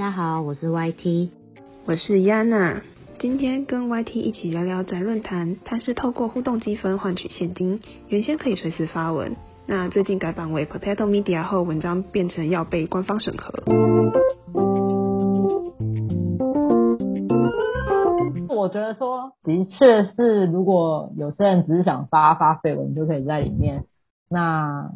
[0.00, 1.28] 家好，我是 YT，
[1.84, 2.80] 我是 Yana。
[3.18, 9.36] 今天跟 YT 一起聊聊宅论坛，它是透过互动积分换取现金，原先可以随时发文，
[9.66, 13.62] 那最近改版为 Potato Media 后，文章变成要被官方审核。
[18.48, 23.84] 我觉得说，的确是，如果有些人只是想发发绯闻，就可以在里面，
[24.30, 24.92] 那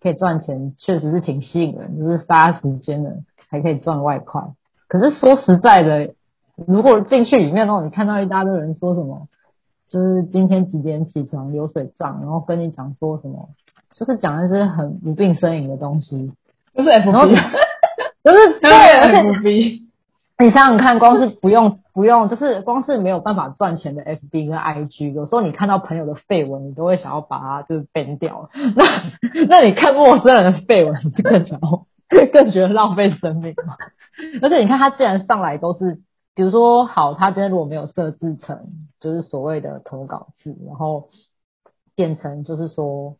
[0.00, 3.18] 可以赚钱，确实是挺吸引人，就是杀时间的，
[3.52, 4.42] 还可以赚外快。
[4.88, 6.14] 可是说实在的，
[6.66, 9.28] 如果进去里面的话，你看到一大堆人说什么，
[9.88, 13.50] 就是今天几点起床流水账，然后跟你讲说什么，
[13.94, 16.32] 就是讲的是很无病呻吟的东西，
[16.74, 17.36] 就是 F B，
[18.24, 19.82] 就是对 F B。
[20.38, 28.50] 你想想看，光是不用不用，就是光是没有办法赚钱的 FB 跟 IG，有时候你看到朋友的绯闻，你都会想要把它就是 ban 掉。
[28.74, 28.84] 那
[29.48, 31.86] 那你看陌生人的绯闻，是更想要
[32.32, 33.76] 更觉得浪费生命嘛？
[34.42, 36.00] 而且你看他既然上来都是，
[36.34, 38.66] 比如说好，他今天如果没有设置成
[39.00, 41.08] 就是所谓的投稿制，然后
[41.94, 43.16] 变成就是说，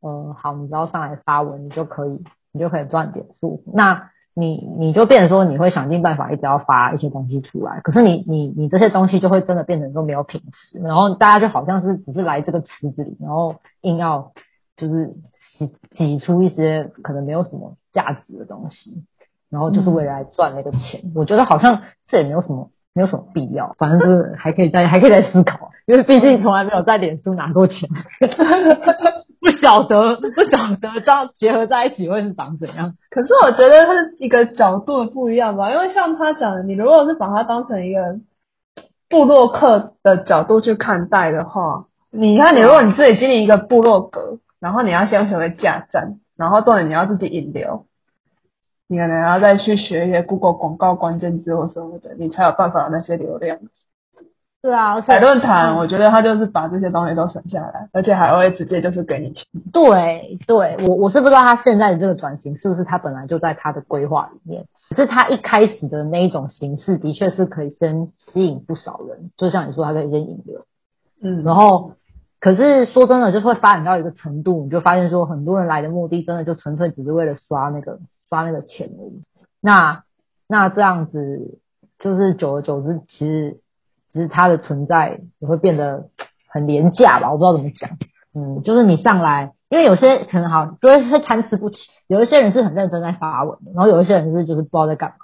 [0.00, 3.62] 呃，好，你只要上来发文，你就可以你就可以赚点数。
[3.72, 14.32] 那你你就变成说你会想尽办法一直要发一些东西出来，可是你你你这些东西就会真的变成说没有品质，然后大家就好像是只是来这个池子里，然后硬要
[14.76, 15.14] 就是
[15.58, 19.04] 挤挤出一些可能没有什么价值的东西，
[19.50, 21.12] 然后就是为了来赚那个钱。
[21.14, 27.88] 我觉得好像这也没有什么没有什么必要，反正就是 还可以再还可以再思考，因为毕竟从来没有在脸书拿过钱。
[29.42, 32.94] 不晓得，不晓得这样结合在一起会是长怎样？
[33.10, 38.20] 可是我觉得它是一个角度的不一样吧，因为像他讲的，你如果是把它当成一个
[39.08, 47.86] 部落客的角度去看待的话，你看你如果你自己经营一个部落格，然后你要先学会架站，然后重点你要自己引流，
[48.88, 53.60] 你可能要再去学一些 Google 广告关键字或什么的，你才有办法有那些流量。
[54.60, 59.46] 对啊，海论坛，我觉得他就是把这些东西都省下来，而且还会直接就是给你钱。
[59.72, 70.64] 对，对我我是不知道他现在的这个转型是不是他本来就在他的规划里面，只是他一开始的那一种形式的确是可以先吸引不少人，就像你说他可以先引流，
[71.22, 71.92] 嗯，然后
[72.42, 79.22] 可是说真的，就是会发展到一个程度，你就发现说很多人来的目的真的就纯粹只是为了刷那个刷那个钱而已。
[79.62, 80.02] 那
[80.46, 81.60] 那这样子
[81.98, 83.58] 就是久而久之，其实。
[84.12, 86.10] 其实它的存在也会变得
[86.46, 87.88] 很廉价吧，我不知道怎么讲。
[88.34, 91.78] 嗯，就是你上来，因为有些可能好，就会会参差不齐。
[92.08, 95.16] 有一些人是很认真在发文的，然后有一些人是就是不知道在干嘛。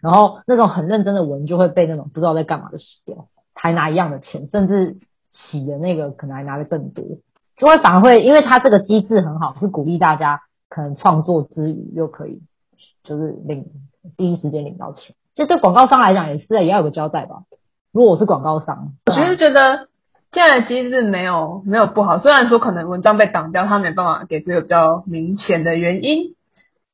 [0.00, 4.94] 然后那种很认真的文就会被那种不知道在干嘛的洗掉，还拿一样的钱，甚至
[5.36, 7.04] 洗的那个可能还拿的更多，
[7.56, 12.40] 就会反而会，因为它这个机制很好，是鼓励大家可能创作之余又可以
[13.04, 13.66] 就是领
[14.16, 15.14] 第一时间领到钱。
[15.34, 17.42] 其实对广告商来讲也是，也要有个交代吧。
[17.92, 19.88] 如果我是广告商，我其实觉得
[20.32, 22.18] 这样的机制没有没有不好。
[22.18, 26.34] 虽然说可能文章被挡掉，他没办法给这个比较明显的原因，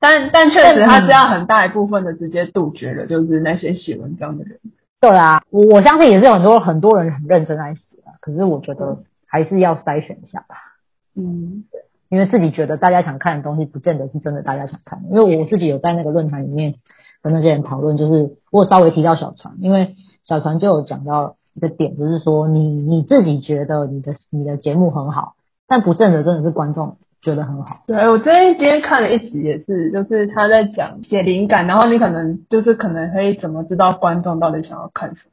[0.01, 4.59] 但但确实他这样很大一部分的直接杜绝了，就是那些写文章的人。
[5.01, 7.92] 对啊，我我相信也是有很多很多人很认真在写啊。
[8.23, 10.57] 可是我觉得还是要筛选一下吧。
[11.15, 11.65] 嗯，
[12.09, 15.03] 因为自己觉得大家想看的东西，不见得是真的大家想看。
[15.11, 16.77] 因为我自己有在那个论坛里面
[17.21, 19.95] 跟那些人讨论，就是我稍微提到小船，因为。
[20.25, 25.35] 小船就有讲到一个点，就是说你你自己觉得你的你的节目很好，
[25.67, 27.83] 但不见得真的是观众觉得很好。
[27.89, 35.25] 对我今天今天看了一集也是，就是他在讲写灵感，然后你可能就是可能可以怎么知道观众到底想要看什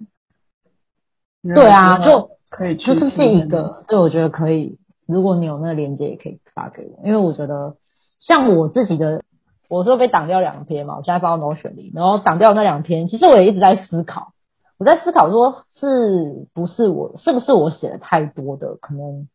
[1.44, 1.54] 么？
[1.54, 7.78] 对啊，就可以就是是一个，所以我觉得可以，如果你有那个链接也可以发给我，因为我觉得
[8.20, 9.24] 像我自己的，
[9.70, 14.34] 我说被挡掉两篇嘛，我现在发到 Notion 里，然后挡掉那两篇，其实我也一直在思考。
[14.78, 19.28] 我在思考，说是不是我是不是我写了太多的可能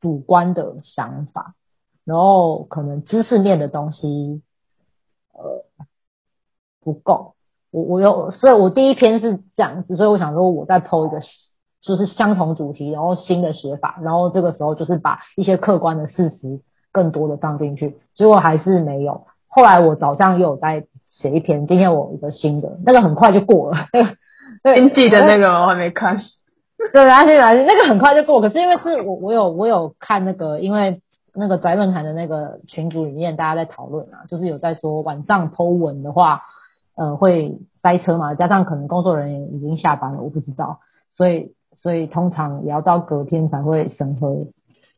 [0.00, 1.54] 主观的想法，
[2.04, 4.42] 然后可能知识面的东西
[5.32, 5.64] 呃
[6.80, 7.34] 不够。
[7.70, 11.20] 我我有，所以我第一篇是这样子，所以我想说我再剖一个
[11.86, 16.60] 就是相同主题，然后新的写法，然后这个时候就是把一些客观的事实
[16.92, 19.26] 更多的放进去，结果还是没有。
[19.46, 23.76] 后来我早上又有在写一篇，今天我一个新的，那个很快就过了。
[24.74, 26.18] 经济的那个我还没看，
[26.92, 28.40] 对，没关系没关系，那个很快就过。
[28.40, 31.00] 可是因为是我我有我有看那个，因为
[31.34, 36.42] 那个宅论坛的那个群组里面大家在讨论啊，就是有在说晚上剖文的话，
[36.96, 40.80] 呃，会塞车嘛，加上可能工作人员已经下班了，我不知道，
[41.10, 44.46] 所以所以通常也要到隔天才会审核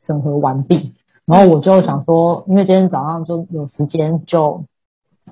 [0.07, 0.95] 审核完毕。
[1.27, 4.65] 然后我就想说，因为今天早上就有时间，就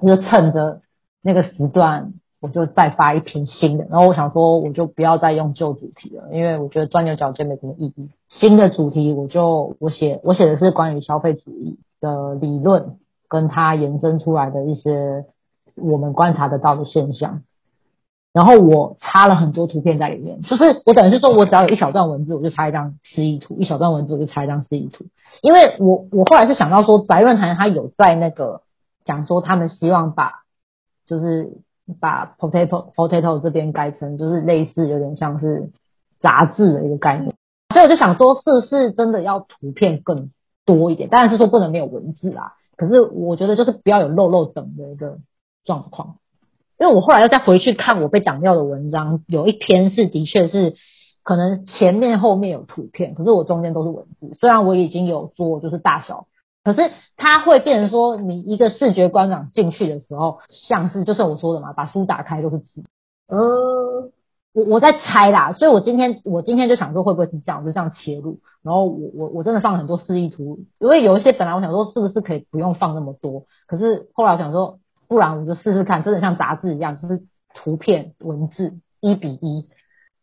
[0.06, 0.82] 就趁着。
[1.22, 8.10] 那个时段我就再发一篇新的，然后我想说我就不要再用旧主题了，因为我觉得钻牛角尖没什么意义。
[8.28, 12.98] 新的主题我就我写我写的是关于消费主义的理论，
[13.28, 15.24] 跟它延伸出来的一些
[15.74, 17.42] 我们观察得到的现象。
[18.36, 25.06] 然后我插了很多图片在里面，就是我等于是说我只要有一小段文字，我就插一张示意图；一小段文字我就插一张示意图。
[25.40, 28.60] 因为我我后来是想到说，宅论坛它有在那个
[29.06, 30.42] 讲说他们希望把
[31.06, 31.56] 就是
[31.98, 35.70] 把 potato potato 这边改成就是类似有点像是
[36.20, 37.34] 杂志的一个概念，
[37.72, 40.30] 所以我就想说是不是真的要图片更
[40.66, 41.08] 多一点？
[41.08, 45.20] 当然是说不能没有文字啊，可是我觉得就是不要有漏漏等的一个
[45.64, 46.16] 状况。
[46.78, 50.74] 因为我后来又再回去看我被挡掉的文章，有一篇是的确是
[51.22, 54.36] 可能前面后面有图片，可是我中间都是文字。
[54.38, 56.26] 虽然我已经有做就是大小，
[56.62, 62.84] 可是它会变成说你一个视觉观感进去的时候，像是就是我说的嘛，把书打开都是字。
[63.28, 64.12] 嗯，
[64.52, 68.40] 我我在猜啦，所以我今天我今天就想说会不会是这样，就这样切入。
[68.62, 74.78] 然后我我我真的放了很多示意图，因为有一些本来我想说是不是可以不用放那么多，可是后来我想说。
[75.08, 77.22] 不然我就试试看，真的像杂志一样，就是
[77.54, 79.68] 图片文字一比一，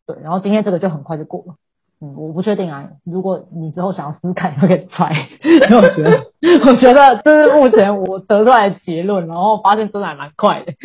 [0.06, 0.16] 对。
[0.22, 1.54] 然后今天这个就很快就过了，
[2.00, 2.90] 嗯，我不确定啊。
[3.04, 5.12] 如果你之后想要试试看，可以揣。
[5.74, 6.24] 我觉得，
[6.66, 10.72] 我觉得这是目前我得出来的结论，然后发现真的还蛮快的。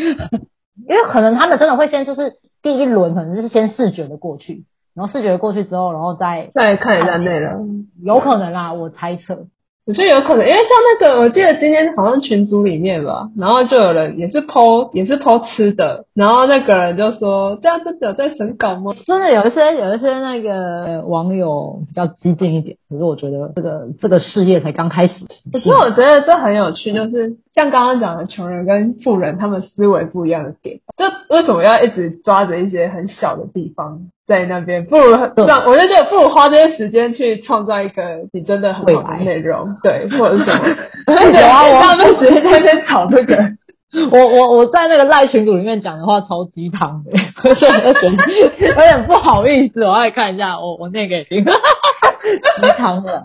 [0.88, 9.48] 因为可能他们真的会先就是第一轮可能就是先视觉的过去，然后视觉过去之后，然后再再看一下内容，有可能啦，我猜测。
[9.89, 10.69] 我觉得有可能，因为像
[11.01, 25.25] 那个，我记得今天好像群组里面吧，然后就有人也是剖，也是剖吃的，然后那个人就说：“这样真的有在审稿吗？”真的有一些有一些那个网友比较激进一点，可是我觉得这个这个事业才刚开始。
[25.51, 34.01] 可是我觉得这很有趣，就是像刚刚讲的，穷人跟富人他们思维不一样的点，就为什么要一直抓着一些很小的地方？
[34.29, 35.09] 在那边，不如
[35.47, 40.67] 让我就觉得不如花这些时间去创造一个你真的很好的内容，对，或者什么。
[41.33, 43.35] 有啊，我他们直接在那边吵这个。
[44.12, 51.45] 我我我在那个赖群组里面讲的话超鸡汤的，所以我觉得有点不好意思，我来看一下，我我念给你听。
[52.62, 53.24] 鸡汤王，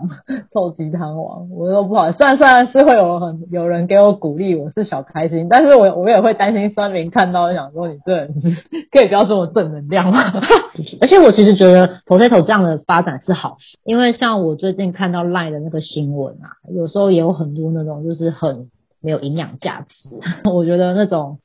[0.53, 8.33] 臭鸡汤王，我说不好，虽然虽然是会有很有人给我鼓励，我是小开心，但是我我也会担心酸民看到想说你这人
[8.91, 10.19] 可以不要这么正能量吗？
[11.01, 18.69] 而且我其实觉得 potato 这样的发展是好事，因为像我最近看到赖的那个新闻啊，有时候也有很多那种就是很
[19.05, 20.09] 没有营养价值，
[20.51, 21.37] 我觉得那种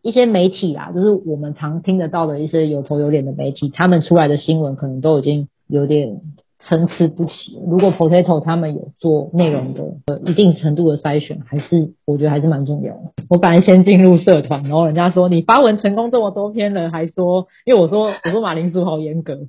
[0.00, 6.20] 一些媒体啊，就是我们常听得到的一些有头有脸的媒体，他们出来的新闻可能都已经有点。
[6.68, 7.58] 参差不齐。
[7.66, 13.00] 如果 Potato 他们有做内容的呃一定程度的筛选，还是我觉得还是蛮重要的。
[13.30, 19.48] 我本来先进入社团，然后人家说你发文成功这么多篇了，还说因为我说我说马铃薯好严格， 因为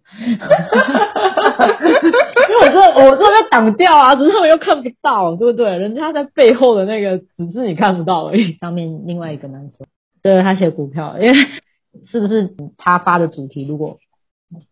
[2.61, 5.77] 我这我这被挡掉啊，只是他们又看不到，对不对？
[5.77, 8.53] 人家在背后的那个只是你看不到而已。
[8.53, 9.85] 上面另外一个男生，
[10.23, 11.35] 对他写股票，因为
[12.09, 13.97] 是不是他发的主题如果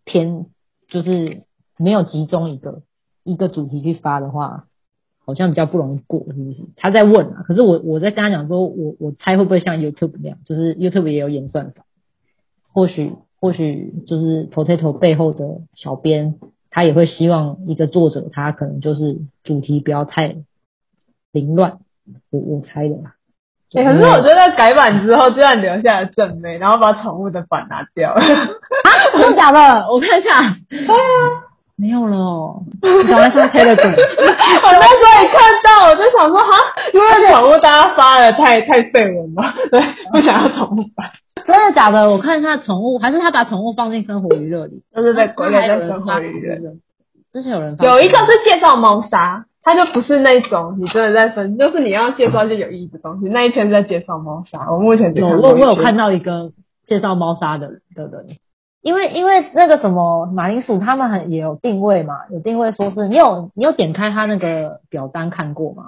[0.05, 0.45] 偏
[0.87, 1.45] 就是。
[1.77, 2.81] 没有集中一个
[3.23, 4.65] 一个主题去发的话，
[5.25, 6.63] 好像比较不容易过，是不是？
[6.75, 11.83] 他在问啊，可是我我在跟他讲说，我我猜会不会像 YouTube 那样，就是 YouTube 也有演算法，
[12.73, 16.35] 或许或许就是 Potato 背后的小编，
[16.69, 20.37] 他也会希望一个作者，他可能就是主题不要太
[21.31, 21.79] 凌乱，
[22.31, 22.95] 我我猜的。
[23.73, 28.89] 可是我觉得改版之后，居然留下了正妹，然后把宠物的版拿掉了，啊？
[29.11, 29.87] 真的假的？
[29.91, 30.55] 我看一下。
[31.79, 33.93] 没有了哦，赶快上黑的滚！
[33.93, 36.49] 我那时候也看到，我就想说哈，
[36.91, 39.79] 因为宠物大家发的太太废文嘛，对，
[40.11, 41.11] 不想要宠物版。
[41.45, 42.09] 真的假的？
[42.09, 44.81] 我看一下宠物，还是他把宠物放进生活娱乐里？
[44.93, 46.73] 就是在国内的生活娱乐。
[47.31, 53.29] 之前有人有一个是介绍猫砂，它就不是那种你真的在分，就是你要介绍一些有意义的东西。
[53.29, 56.51] 那一篇在介绍猫砂，我目前有我我有看到一个
[56.87, 58.37] 介绍猫砂的的人。
[58.81, 65.83] 因为因为那个什么马铃薯他们很也有定位嘛，有定位说是你有你有点开他那个表单看过吗？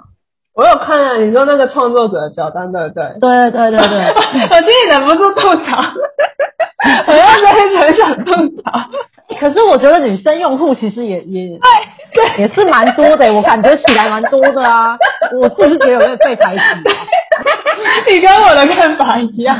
[0.52, 3.04] 我有看啊，你说那个创作者的表单对不对？
[3.20, 4.04] 对对对对对，
[4.50, 5.80] 我心里忍不住吐槽，
[7.06, 8.32] 我要在很想吐
[8.62, 8.80] 槽。
[9.38, 11.56] 可是我觉得女生用户其实也也
[12.12, 14.98] 对也是蛮多的，我感觉起来蛮多的啊，
[15.40, 16.60] 我自己是觉得有点被排挤。
[18.12, 19.56] 你跟我的看法一样。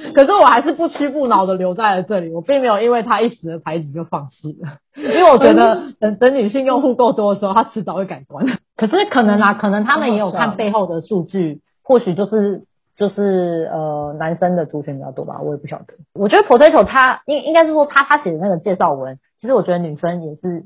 [0.14, 8.46] 可是我还是不屈不挠的留在了这里，我并没有因为他一时的排挤就放弃了， 因为我觉得等等女性用户够多的时候，他迟早会改观。
[8.76, 12.62] 可是可能啊，可能他们也有看背后的数据，或许就是
[12.96, 15.94] 就是呃男生的族群比较多吧，我也不晓得。
[16.14, 20.64] 我觉得 Potato 他应应该是说他他写的那个介绍文，其实我觉得女生也是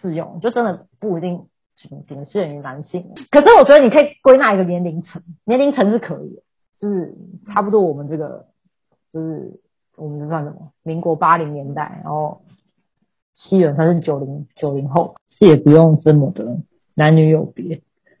[0.00, 3.14] 适用，就真的不一定仅仅限于男性。
[3.30, 6.42] 可是我觉得你可以归纳一个年龄层，年龄层是可以的，
[6.78, 7.14] 就是
[7.46, 8.46] 差不多我们这个
[9.14, 9.60] 就是
[9.96, 10.72] 我们这算什么？
[10.82, 12.42] 民国八零年代，然后
[13.32, 16.58] 西人他是九零九零后，也不用这么的
[16.94, 17.80] 男女有别。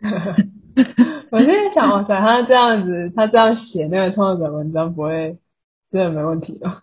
[1.32, 5.38] 我现在想，哇塞，他这样子，他这样写那个创作者文章，不会
[5.90, 6.82] 真的没问题的。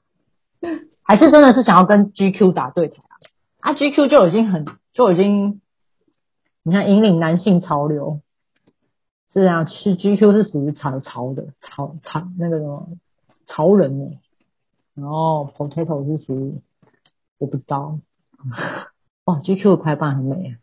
[1.03, 3.15] 还是真的是想要跟 GQ 打对台啊？
[3.59, 5.61] 啊，GQ 就已经很就已经，
[6.63, 8.19] 你看引领男性潮流，
[9.29, 12.89] 是啊，是 GQ 是属于潮潮的潮潮那个什么
[13.53, 14.17] 潮人呢？
[14.95, 16.61] 然后 Potato 是属于
[17.37, 17.99] 我不知道，
[19.25, 20.55] 哇，GQ 的排版很美啊，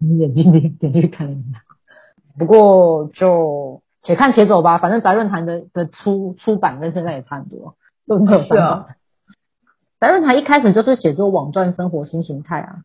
[0.00, 1.62] 你眼睛点点去看一下。
[2.38, 8.96] 不过就且看且走吧，反正宅论坛的的出出版跟现在也差很多，都没有删版。
[9.98, 12.82] 宅论坛一开始就是写作网赚生活新形态啊，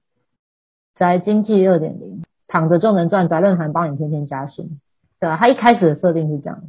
[0.95, 4.79] 宅经济二点零，躺着就能赚，宅论坛帮你天天加薪，
[5.19, 6.63] 对啊，他一开始的设定是这样。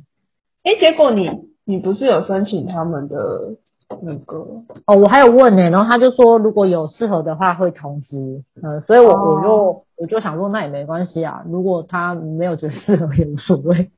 [0.64, 3.56] 哎，结果你你不是有申请他们的
[4.02, 4.38] 那个？
[4.86, 9.84] 哦，我还有问呢、然后他就说如果有适合的话会通知，嗯，所以我我就。
[9.94, 11.44] 我就想说，那也没关系啊。
[11.46, 13.92] 如果他没有觉得适合，也无所谓。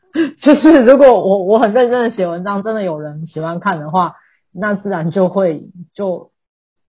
[0.42, 4.14] 就是如果我我很认真的写文章，真的有人喜欢看的话，
[4.54, 6.30] 那自然就会就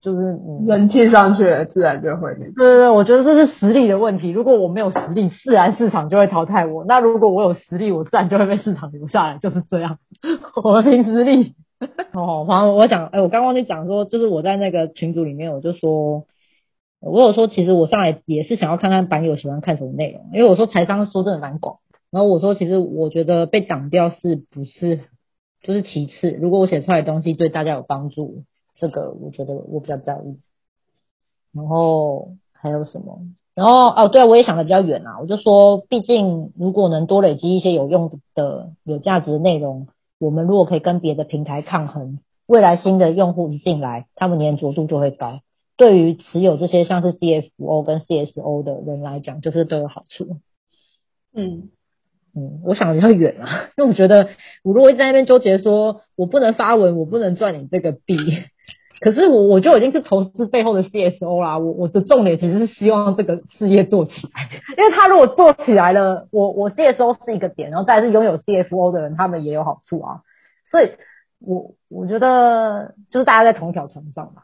[0.01, 2.33] 就是嗯人气上去了，自然就会。
[2.33, 4.31] 对对对，我觉得这是实力的问题。
[4.31, 6.83] 如果我没有实力，自然市场就会淘汰我。
[6.85, 9.99] 那如果我有实力，我自然就会被市场留下来，就是这样。
[10.63, 11.53] 我们凭实力。
[12.13, 16.25] 哦，反正我讲，哎，我刚忘记讲说，就是我在那个群组里面，我就说。
[17.03, 21.77] 我有说，其实我上来也是想要看看版友喜欢看什么内容，因为我说财商说真的蛮广。
[22.11, 24.99] 然后我说，其实我觉得被挡掉是不是
[25.63, 26.37] 就是其次？
[26.39, 28.43] 如果我写出来的东西对大家有帮助，
[28.81, 30.39] 这个我觉得我比较在意。
[31.53, 33.21] 然后还有什么？
[33.53, 35.19] 然后哦，对，我也想的比较远啊。
[35.19, 45.41] 我就说，毕竟如果能多累积一些有用的、有价值的内容，我们如果可以跟别的平台抗衡，未来新的用户一进来，他们粘着度就会高。
[45.77, 50.37] 对于持有这些像是 CFO 跟 CSO 的人来讲，就是都有好处。
[51.35, 51.69] 嗯
[52.33, 54.29] 嗯，我想的比较远啊，因为我觉得
[54.63, 58.15] 我如果一直在那边纠结说我不能发文，我不能赚你这个币，
[59.01, 61.57] 可是我我就已经是投资背后的 CSO 啦。
[61.57, 70.21] 我我的重点其实是希望这个事业做起来， 因为他如果做起来了，我我 CSO 是一个点，然后再是拥有 CFO 的人，他们也有好处啊。
[70.65, 70.91] 所以
[71.39, 74.43] 我我觉得就是大家在同一条船上嘛。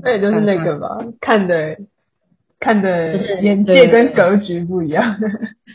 [0.00, 1.76] 那也就是那个吧，看的
[2.60, 5.16] 看的眼界跟格局不一样。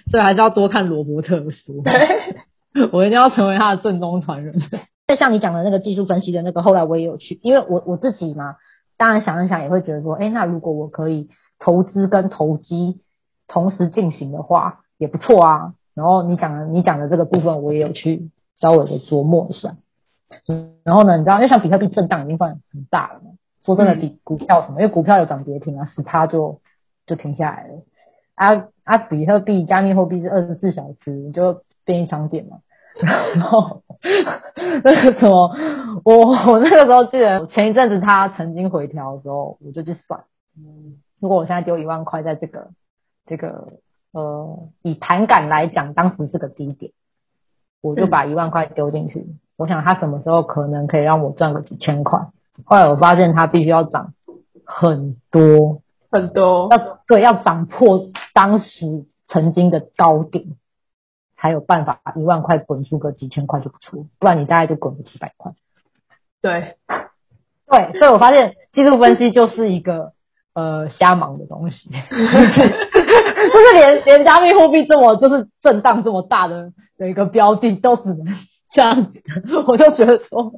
[0.10, 1.84] 所以还是要多看罗伯特的书。
[1.84, 1.94] 对，
[2.94, 4.56] 我一定要成为他的正宗传人。
[5.12, 8.56] 就像你讲的那个技术分析的那个，后来我也有去，因为我我自己嘛，
[8.98, 11.27] 当然想一想也会觉得说，哎，那如果我可以
[11.60, 13.01] 投资跟投机
[13.46, 15.74] 同时进行的话，也不错啊。
[15.96, 19.75] 然后你讲的你讲的这个部分，我也有去稍微的琢磨一下。
[20.48, 23.32] 嗯，然后呢，你知道，因为像比特币震荡已经算很大了嘛。
[23.65, 26.62] 说真的，比股票什么，因为股票有涨跌停啊，十趴就
[27.06, 27.84] 就停下来了。
[28.36, 32.60] 啊啊，比特币、加密货币是二十四小时你就便利商店嘛。
[33.36, 33.82] 然后
[34.84, 35.56] 那个什么，
[36.04, 36.18] 我
[36.52, 40.24] 我那个时候记得前一阵子它曾经回调的时候，我就去算，
[40.58, 42.70] 嗯，如果我现在丢一万块在这个
[43.26, 43.74] 这个
[44.12, 46.92] 呃以盘感来讲，当时是个低点，
[47.82, 49.26] 我就把一万块丢进去，
[49.58, 52.20] 我想它什么时候可能可以让我赚个几千块。
[52.66, 54.14] 后来我发现它必须要涨
[54.66, 55.82] 很多，
[56.12, 56.68] 很多。
[56.70, 60.46] 要对要涨破当时曾经的高点，
[61.42, 65.54] 才有办法一万块滚出个几千块就不错，不然你大概就滚个几百块。
[66.40, 66.76] 对
[67.68, 70.14] 对，所以我发现技术分析就是一个
[70.54, 78.26] 呃瞎忙的东西， 就是连连加密货币这么就是震荡这么大的的一个标的都只能
[78.72, 79.22] 这样子，
[79.66, 80.54] 我就觉得说。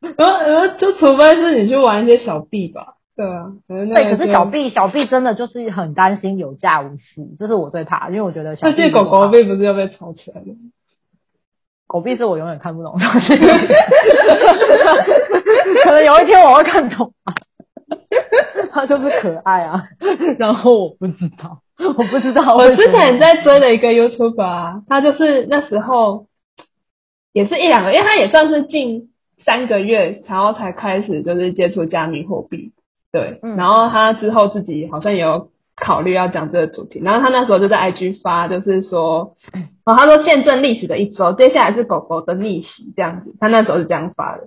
[0.00, 10.46] 然后，然后就除非是你去玩一些小币吧，对啊，对，可是小 B 小 B 真的就是很担心有价无市，这是我最怕，因为我觉得小币狗狗币不是要被炒起来的？
[11.86, 13.36] 狗币是我永远看不懂的东西，
[15.84, 17.34] 可能有一天我会看懂吧。
[18.72, 19.84] 它就是可爱啊，
[20.38, 22.56] 然后我不知道，我不知道。
[22.56, 26.28] 我之前在追的一个 YouTube 啊，他就是那时候
[27.34, 29.10] 也是一两个，因为他也算是近。
[29.44, 32.70] 三个月，然后才开始就是接触加密货币，
[33.12, 36.98] 对，然后他之后自己好像也有考虑要讲这个主题。
[37.04, 39.34] 然后他那时候就在 IG 发，就是说，
[39.84, 43.34] 哦，他说见证历史的一周，接下来是狗狗的逆袭这样子。
[43.38, 44.44] 他那时候是这样发的，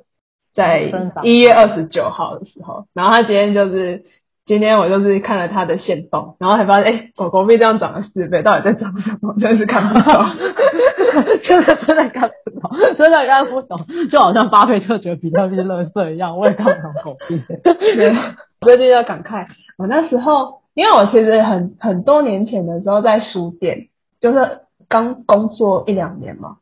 [0.55, 0.91] 在
[1.23, 2.85] 一月二十九号的时候。
[2.93, 4.03] 然后他今天就是
[4.47, 9.35] 今天我就是看了他的线动，然后还发现，哎、狗狗币这样涨了四倍，到底在涨什么？
[9.39, 10.25] 真的是看不懂。
[11.43, 13.79] 真的真的看不懂，真的看不懂，
[14.11, 17.41] 就好像巴菲特觉得比特币是垃圾一样，我也看不懂狗币。
[18.59, 19.47] 对，最近要感慨，
[19.77, 23.87] 我那时候，因为我其实很很多年前的时候在书店，
[24.19, 26.57] 就是刚工作一两年嘛，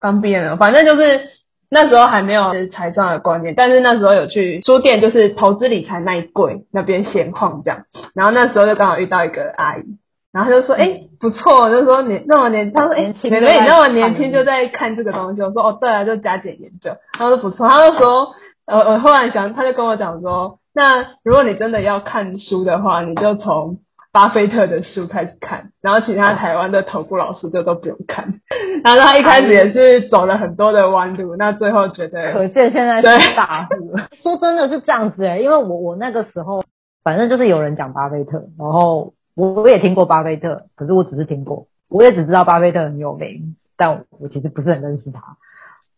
[0.00, 1.20] 刚毕业了，反正就是
[1.68, 9.98] 那时候还没有财商的观念，但是那时候有去书店，就是投资理财那一柜那边闲晃这样，然后那时候就刚好遇到一个阿姨。
[10.32, 18.28] 然后他就说：“哎、不错。”就说你那么年，他说：“哎、年轻妹你那么年轻就在看这个东西。”我说：“哦，对啊，就加减研究。”他说：“不错。”他就说
[18.64, 23.78] ：“呃，我忽然想，他就跟我讲说，那如果你真的要看书的话，你就从
[24.12, 28.40] 巴菲特的书开始看，然后其他台湾的投顾老师就都不用看。
[28.84, 33.96] 然后他一开始也是走了很多的弯路，那最后觉得可见现在是大户。
[34.22, 36.64] 说真的是这样子哎、因为我我那个时候
[37.04, 45.36] 反正就是有人讲巴菲特，然后我我也听过巴菲特，可是我只是听过，我也只知道巴菲特很有名，但我其实不是很认识他。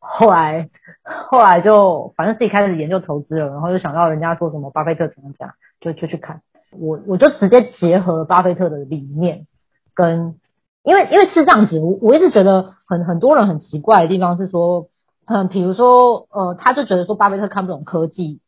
[0.04, 0.68] 后来
[1.04, 6.42] 后来就反正自己开始研究投资了，然后就想到人家说什么巴菲特怎么讲，就就去看。
[6.72, 9.46] 我我就直接结合巴菲特的理念
[9.94, 10.40] 跟，
[10.82, 14.88] 因为因为是这样子，我我一直觉得很很多人很奇怪的地方是说，
[15.26, 18.40] 嗯，比如说呃，他就觉得说巴菲特看不懂科技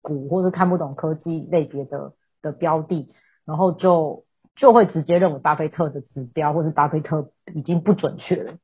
[0.00, 3.08] 股，或是看不懂科技类别的的标的，
[3.44, 4.24] 然后就
[4.56, 8.54] 就会直接认为巴菲特的指标或是巴菲特已经不准确了。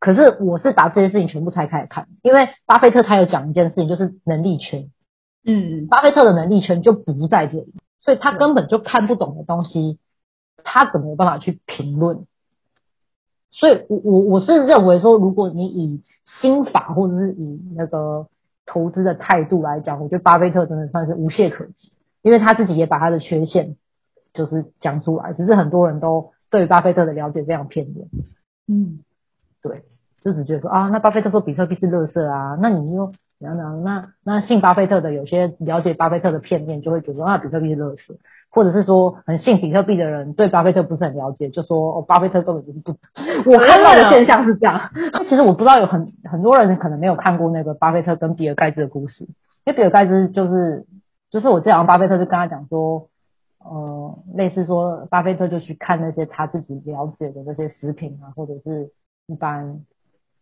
[0.00, 4.90] 可是我是把这些事情全部拆开来看，因为巴菲特他有讲一件事情，就是能力圈。
[5.44, 9.98] 嗯巴菲特的能力圈就不在这里，所以他根本就看不懂的东西，
[10.62, 12.26] 他怎么有办法去评论？
[13.50, 16.02] 所以我我我是认为说，如果你以
[16.40, 18.28] 心法或者是以那个
[18.66, 23.76] 投资的态度来讲，我觉得巴菲特真的算是无懈可击，因为他自己也把他的缺陷
[24.34, 28.08] 就是讲出来，只是很多人都对巴菲特的了解非常片面。
[28.66, 29.00] 嗯，
[29.62, 29.84] 对，
[30.22, 33.82] 就只觉得说啊，那巴菲特说比特币是垃圾啊，那你又怎样怎样？
[33.82, 38.16] 那那信巴菲特的有些了解巴菲特的片面，就会觉得啊，比特币是垃圾，
[38.50, 42.92] 或者是说很信比特币的人对巴菲特不是很了解，就说哦，巴菲特根本就是不。
[43.50, 44.80] 我看到的现象是这样，
[45.12, 49.24] 那其实我不知道有很很多人可能没有看过那个巴菲特跟比尔盖茨的故事，
[49.64, 50.86] 因为比尔盖茨就是
[51.30, 53.08] 就是我记得好像巴菲特就跟他讲说。
[53.60, 58.92] 呃，类似说，巴菲特就去看那些他自己了解的那些食品啊，或者是
[59.26, 59.80] 一般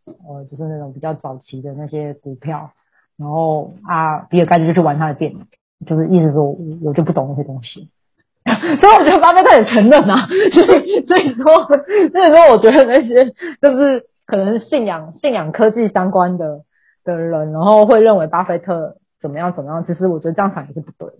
[0.06, 2.70] 呃，就是那种比较早期的那些股票，
[3.16, 5.40] 然后啊，比尔盖茨就去玩他的电脑，
[5.86, 7.88] 就是意思说我我就不懂那些东西，
[8.44, 16.62] 所以我觉得巴菲特也承认啊，所以所以说所以说我觉得那些就是可能信仰信仰科技相关的
[17.04, 21.16] 的人，然后会认为巴菲特怎么样怎么样，其实我觉得这样想也是不对的，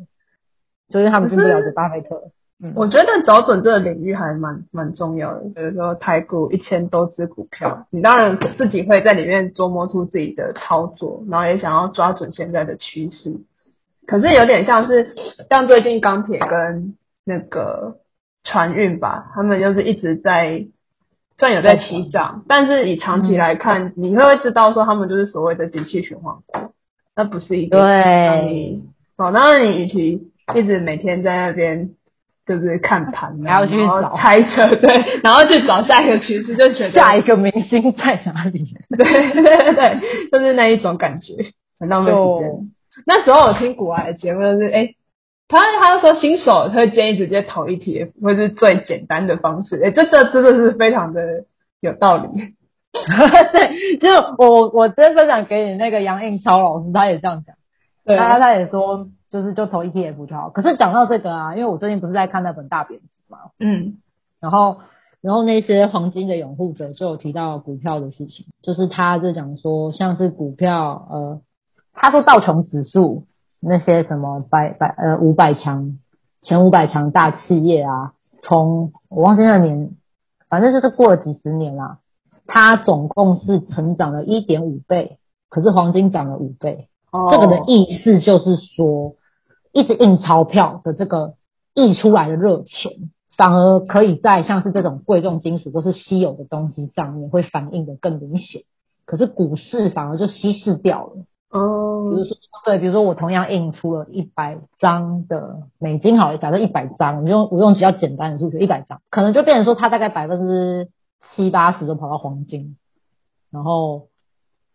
[0.88, 2.31] 就是他们并不了解巴菲特。
[2.62, 5.40] 嗯，我觉得找准这个领域还蛮蛮重要的。
[5.54, 13.40] 比如说台股一千多只股票，你当然自己会在里面琢磨出自己的操作，然后也想要抓准现在的趋势。
[14.06, 15.14] 可是有点像是
[15.50, 17.98] 像最近钢铁跟那个
[18.44, 20.64] 船运吧，他们就是一直在
[21.36, 26.72] 虽然有在起涨，但是以长期来看，你会会知道说他们就是所谓的景气循环股，
[27.14, 28.84] 那不是一个让对，你
[29.18, 31.90] 哦，那你与其一直每天在那边
[32.46, 38.76] 就是看盘然后去找猜测， 对，然后去找下一个趋势，就觉得下一个明星在哪里？
[38.96, 41.32] 对对对对，就是那一种感觉，
[41.80, 42.70] 很浪费时间。
[43.04, 44.94] 那时候我听古玩的节目，就是哎，
[45.48, 51.44] 他他说新手会建议直接投 ETF，会是最简单的方式，哎，这这真的是非常的
[51.80, 52.28] 有道理。
[53.52, 57.54] 对，就是我我今天分享给你那个杨应超老师，他也这样讲，
[58.06, 60.48] 对，他他也说就是就投 ETF 就好。
[60.50, 63.98] 可是讲到这个啊，因为我最近不是在看那本大贬值嘛，嗯
[64.40, 64.78] 然后
[65.20, 71.40] 然后那些黄金的拥护者就有提到股票的事情，就是他就讲说像是股票呃，
[71.92, 73.24] 他说道琼指数
[73.60, 75.98] 那些什么百百呃五百强
[76.42, 79.90] 前五百强大企业啊，从我忘记那年，
[80.48, 81.98] 反正就是过了几十年啦、
[82.46, 86.88] 它总共是成长了一点五倍，可是黄金涨了五倍。
[87.16, 89.14] 哦这个的意思就是说，
[89.72, 91.35] 一直印钞票的这个
[91.74, 92.92] 溢出来的热钱，
[93.37, 98.62] 反而可以在像是这种贵重金属或是稀有的东西上面会反映的更明显。
[99.05, 101.24] 可是股市反而就稀释掉了。
[101.50, 110.88] 哦哦比如说，对，比如说我同样印出了一百张的美金，好了，假设一百张，我用我用比较简单的数学，一百张，可能就变成说它大概百分之
[111.35, 112.76] 七八十都跑到黄金，
[113.50, 114.09] 然后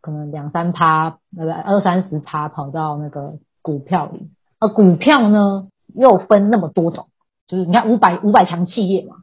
[0.01, 4.31] 可能两三趴，那个二三十趴跑到那个股票里。
[4.59, 7.07] 而股票呢又分那么多种，
[7.47, 9.15] 就是你看五百五百强企业嘛，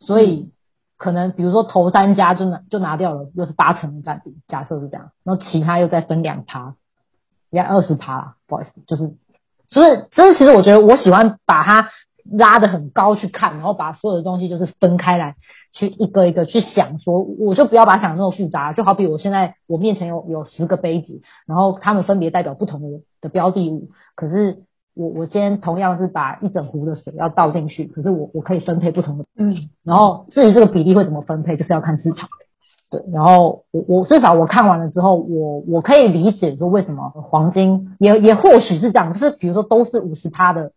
[0.00, 0.52] 所以
[0.96, 6.74] 可能比如说头三家就拿就拿掉了，又是八成的占比，假设是这样，然后其他又再分两趴，
[7.50, 9.16] 你看二十趴啦，不好意思，就是
[9.68, 11.90] 就是就是其实我觉得我喜欢把它
[12.32, 15.36] 拉得很高去看，然后把所有的东西就是分开来
[15.72, 32.28] 去一个一个去想说，我就不要把它想得那么复杂，就好比我现在我面前有有十个杯子，然后它们分别代表不同的的标的物，可是我我今天同样是把一整壶的水要倒进去，可是我我可以分配不同的，嗯，然后至于这个比例会怎么分配，就是要看市场。
[32.88, 40.70] 对，然后我我至少我看完了之后，我我可以理解说为什么黄金也也或许是这样，就是比如说都是五十趴的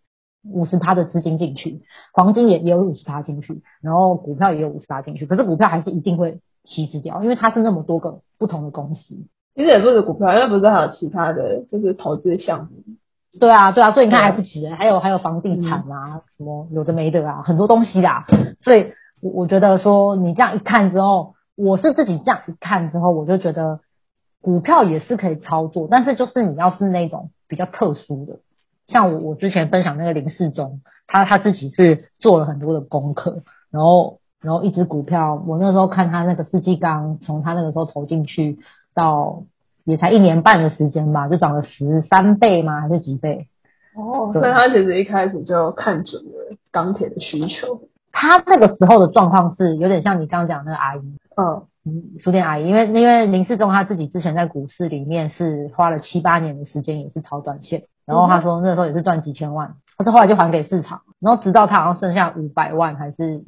[0.44, 1.82] 五十趴的资金进去，
[2.14, 9.16] 黄金也也有五十趴进去，然后股票也有五十趴进去，可是股票还是一定会稀释掉，因为它是那么多个不同的公司。
[9.56, 12.84] 其实也不是股票，因为不是还有其他的就是投资项目。
[13.40, 18.26] 对啊，对啊，所以你看还不止，还有还有房地产啊，什么有的没的啊，很多东西啦。
[18.64, 23.82] 所以我我觉得说你这样一看之后，我是自己这样一看之后，我就觉得
[24.42, 28.40] 股票也是可以操作，但是就是你要是那种比较特殊的，
[28.90, 38.60] 像我我之前分享那个林世忠，他他自己是做了很多的功课，然后然后一只股票，我那时候看他那个世纪钢，从他那个时候投进去
[38.94, 39.44] 到
[39.86, 42.82] 也才一年半的时间吧，就涨了十三倍吗？
[42.82, 43.48] 还是几倍？
[43.96, 47.82] 哦，所以他其实一开始就看准了钢铁的需求。
[48.12, 63.44] 他那个时候的状况是有点像你刚刚讲那个阿姨，嗯嗯，书店阿姨，因为因为林世忠他自己之前在股市里面是花了七八年的时间，也是炒短线，然后他说那时候也是赚几千万，可是后来就还给市场，然后直到他好像剩下五百万还是，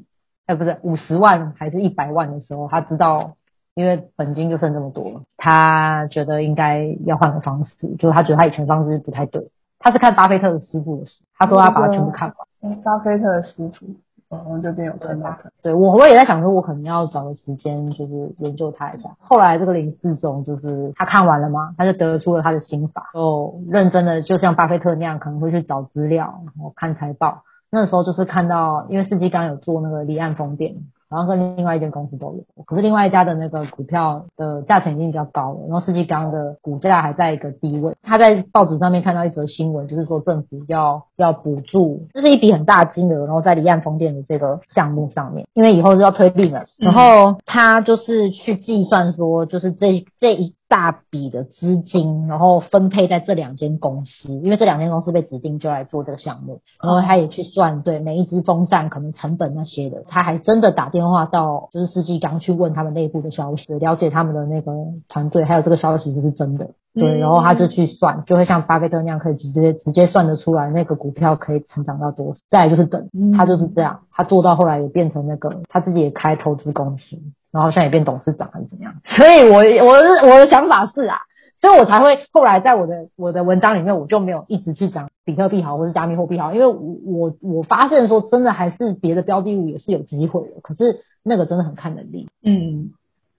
[0.45, 3.33] 哎不是五十万还是一百万的时候，他知道。
[3.73, 9.49] 因为本金就剩这么多，他觉得应该要换个方式，就是他觉得他以前方式不太对。
[9.79, 12.35] 他是看巴菲特的师傅的书，他说他把它全部看完。
[12.69, 13.85] 哎，巴菲特的师傅，
[14.31, 15.51] 嗯，我这边有看到他。
[15.61, 19.09] 对我，我也在想说，我可能要找个时间，就是研究他一下。
[19.19, 27.43] 后来这个林世忠，就是他看完了嘛，他就得出了他的心法，就认真的，就像巴菲特那样，可能会去找资料，然后看财报。
[27.69, 30.75] 那时候就是看到，因为世纪刚有做那个离岸风电，
[31.11, 37.93] 然后跟另外一间公司都有，可是另外一家的那个股票的价钱已经比较高了，然后世纪刚的股价还在一个低位。
[38.01, 64.71] 他在报纸上面看到一则新闻，就是说政府要要补助，这是一笔很大的金额，然后在离岸风电的这个项目上面，因为以后是要推并了，然后他就是去计算说，就是这这一大笔的资金，然后分配在这两间公司，因为这两间公司被指定就来做这个项目，然后他也去算对每一只风扇可能成本那些的，他还真的打电话到就是世纪刚去问他们内部的消息，了解他们的那个
[65.09, 66.69] 团队，还有这个消息是不是真的。
[66.93, 72.39] 对，嗯然后他就去算，就会像巴菲特那样，可以直接直接算得出来那个股票可以成长到多少。
[72.49, 77.17] 再来就是等，他就是这样，他做到后来也变成那个他自己也开投资公司，
[77.51, 78.93] 然后现在也变董事长还是怎么样。
[79.05, 81.17] 所以我我的我的想法是啊，
[81.59, 92.29] 所以我才会后来在我的我的文章里面，我就没有一直去讲比特币好或是加密货币好，因为我我我发现说真的还是别的标的物也是有机会的，可是那个真的很看能力。
[92.43, 92.91] 嗯，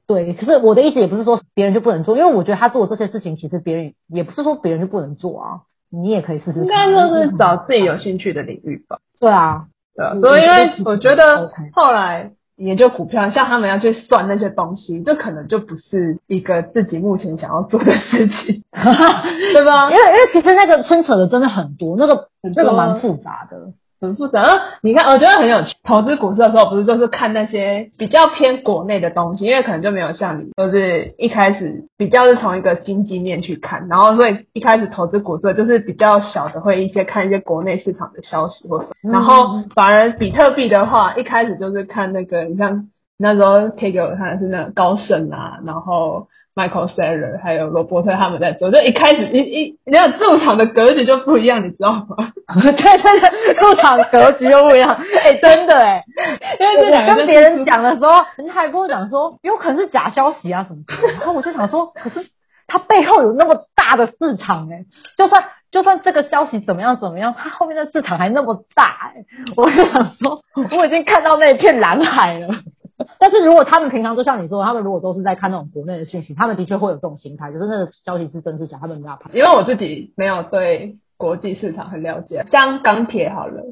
[0.06, 6.62] 对，可是我的意思也不是说别人就不能做，因为我觉得他做这些事情，其实别人也不是说别人就不能做啊，你也可以试试看。
[6.62, 8.98] 应该就是找自己有兴趣的领域吧。
[9.18, 12.32] 对啊，对啊，嗯所以因为嗯我觉得后来
[12.64, 19.96] 研究股票，像他们要去算那些东西，这可能就不是一个自己目前想要做的事情， 对吧因？
[19.96, 23.72] 为因为其实那个牵扯的真的很多，那个那个蛮复杂的。
[24.02, 24.42] 很复杂。
[24.82, 25.76] 你看，我觉得很有趣。
[25.84, 46.26] 投资股市的时候，不是就是看那些比较偏国内的东西，因为可能就没有像你，就是一开始比较是从一个经济面去看，然后所以一开始投资股市就是比较小的会一些看一些国内市场的消息或什么，嗯然后反而比特币的话，一开始就是看那个，你像那时候贴给我看的是那个高盛啊，然后。
[46.54, 52.32] Michael Saylor 还有罗伯特他们在做，就一开始一一你看入场的格局就不一样，你知道吗？
[52.62, 54.90] 对，对对入场格局又不一样。
[55.24, 56.04] 哎、真的哎、
[56.60, 62.26] 因为这两个我跟别人讲的时候，人家还跟我讲说有可能是假消息啊什么的，然后我就想说，可是
[62.66, 64.84] 它背后有那么大的市场哎、
[65.16, 69.24] 就算就算这个消息怎么样怎么样，它后面的市场还那么大哎、
[69.56, 70.42] 我就想说，
[70.76, 72.48] 我已经看到那一片蓝海了。
[73.18, 79.30] 但是如果他们平常就像你说，他们如果都是在看那种国内的讯息，他们的确会有这种心态，就是那个消息是真是假，他们没办法。
[79.32, 83.62] 因为我自己没有对国际市场很了解，像钢铁好了，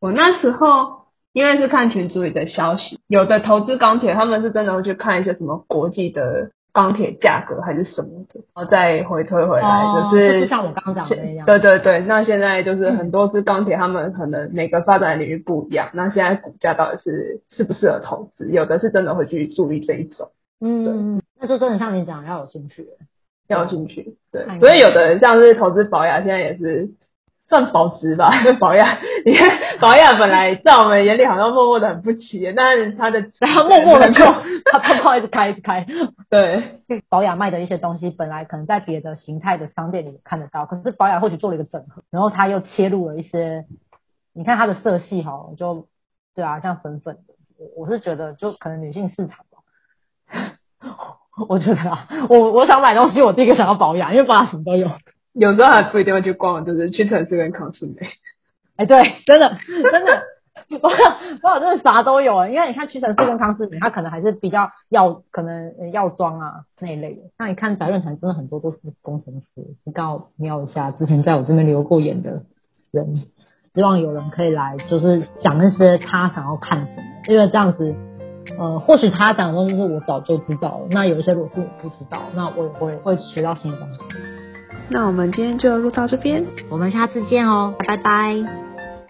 [0.00, 18.50] 我那时候因为是看群组里的消息，有的投资钢铁，他们是真的会去看一些什么国际的钢铁价格还是什么的，然后再回推回来，哦就是就是像我刚刚讲的那样对对对，那现在就是很多是钢铁，他们可能每个发展领域不一样，那现在股价到底是适不适合投资？
[18.50, 20.28] 有的是真的会去注意这一种，
[20.60, 22.86] 嗯，那就真的像你讲，要有兴趣。
[23.48, 24.16] 要有兴趣。
[24.32, 26.90] 对所以有的人像是投资保雅，现在也是
[27.48, 29.48] 算保值吧， 保雅，你看
[29.80, 34.24] 保雅本来在我们眼里好像默默的很不起眼，但是它的 然后默默的就
[34.72, 35.86] 它泡泡一直开一直开。
[36.28, 43.64] 对保雅卖的一些东西，本来可能在别的形态的商店里看得到，可是保雅或许做了一个整合，然后它又切入了一些，
[44.34, 45.86] 你看它的色系哈，就
[46.34, 47.34] 对啊，像粉粉的，
[47.76, 49.62] 我我是觉得就可能女性市场吧。
[51.48, 54.88] 我觉得啊，我我想买东西，我第一个想要保养，因为保养什么都有。
[55.38, 58.08] 有时候还不一定会去逛，就是去城市跟康士美。
[58.76, 59.56] 哎，对，真的
[59.90, 60.22] 真的，
[60.80, 62.48] 保养保养真的啥都有啊。
[62.48, 67.20] 因为你看屈臣氏跟康士美，它可能还是比较药，可能药妆啊那一类的。
[67.38, 68.34] 那你看宅润团真的。
[68.34, 72.42] 很多都是工程师，你刚好瞄一下之前在我这边留过言的。
[72.92, 73.24] 人，
[73.74, 77.94] 希望有人可以来，就是讲那些他想要看什么，因为这样子。
[78.58, 79.54] 呃，或许他讲的。
[79.54, 83.78] 东西是我早就知道了，那有一些我是我不知道，那我也会会学到新的。
[83.78, 84.00] 东西。
[84.88, 86.44] 那我们今天就录到这边。
[86.68, 88.65] 我们下次见哦，拜拜。